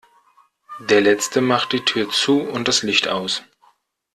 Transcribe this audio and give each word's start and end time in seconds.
Der 0.79 0.99
Letzte 0.99 1.41
macht 1.41 1.73
die 1.73 1.85
Tür 1.85 2.09
zu 2.09 2.41
und 2.41 2.67
das 2.67 2.81
Licht 2.81 3.07
aus. 3.07 3.43